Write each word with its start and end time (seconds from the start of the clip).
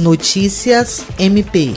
Notícias 0.00 1.04
MP. 1.18 1.74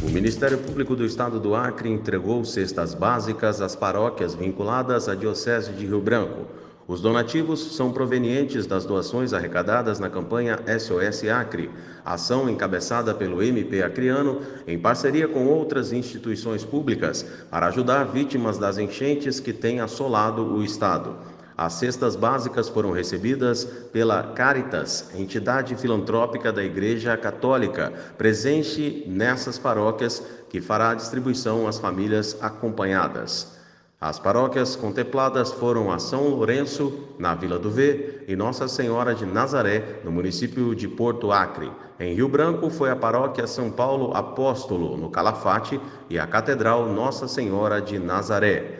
O 0.00 0.08
Ministério 0.08 0.58
Público 0.58 0.94
do 0.94 1.04
Estado 1.04 1.40
do 1.40 1.56
Acre 1.56 1.90
entregou 1.90 2.44
cestas 2.44 2.94
básicas 2.94 3.60
às 3.60 3.74
paróquias 3.74 4.36
vinculadas 4.36 5.08
à 5.08 5.16
Diocese 5.16 5.72
de 5.72 5.86
Rio 5.86 6.00
Branco. 6.00 6.46
Os 6.86 7.00
donativos 7.00 7.74
são 7.74 7.90
provenientes 7.90 8.64
das 8.64 8.84
doações 8.84 9.32
arrecadadas 9.32 9.98
na 9.98 10.08
campanha 10.08 10.60
SOS 10.78 11.24
Acre, 11.24 11.68
ação 12.04 12.48
encabeçada 12.48 13.12
pelo 13.12 13.42
MP 13.42 13.82
Acreano 13.82 14.42
em 14.64 14.78
parceria 14.78 15.26
com 15.26 15.48
outras 15.48 15.92
instituições 15.92 16.64
públicas 16.64 17.26
para 17.50 17.66
ajudar 17.66 18.04
vítimas 18.04 18.56
das 18.56 18.78
enchentes 18.78 19.40
que 19.40 19.52
têm 19.52 19.80
assolado 19.80 20.44
o 20.44 20.62
Estado. 20.62 21.16
As 21.60 21.74
cestas 21.74 22.16
básicas 22.16 22.70
foram 22.70 22.90
recebidas 22.90 23.64
pela 23.92 24.22
Caritas, 24.22 25.10
entidade 25.14 25.76
filantrópica 25.76 26.50
da 26.50 26.64
Igreja 26.64 27.14
Católica, 27.18 27.92
presente 28.16 29.04
nessas 29.06 29.58
paróquias, 29.58 30.22
que 30.48 30.58
fará 30.58 30.88
a 30.88 30.94
distribuição 30.94 31.68
às 31.68 31.78
famílias 31.78 32.34
acompanhadas. 32.40 33.58
As 34.00 34.18
paróquias 34.18 34.74
contempladas 34.74 35.52
foram 35.52 35.92
a 35.92 35.98
São 35.98 36.28
Lourenço, 36.28 37.06
na 37.18 37.34
Vila 37.34 37.58
do 37.58 37.70
V, 37.70 38.24
e 38.26 38.34
Nossa 38.34 38.66
Senhora 38.66 39.14
de 39.14 39.26
Nazaré, 39.26 40.00
no 40.02 40.10
município 40.10 40.74
de 40.74 40.88
Porto 40.88 41.30
Acre. 41.30 41.70
Em 41.98 42.14
Rio 42.14 42.26
Branco 42.26 42.70
foi 42.70 42.88
a 42.88 42.96
paróquia 42.96 43.46
São 43.46 43.70
Paulo 43.70 44.16
Apóstolo, 44.16 44.96
no 44.96 45.10
Calafate, 45.10 45.78
e 46.08 46.18
a 46.18 46.26
Catedral 46.26 46.88
Nossa 46.88 47.28
Senhora 47.28 47.82
de 47.82 47.98
Nazaré. 47.98 48.79